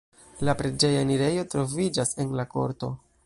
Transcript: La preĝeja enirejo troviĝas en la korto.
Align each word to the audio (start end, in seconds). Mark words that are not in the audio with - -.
La 0.47 0.55
preĝeja 0.61 1.03
enirejo 1.07 1.45
troviĝas 1.53 2.17
en 2.25 2.35
la 2.41 2.47
korto. 2.57 2.93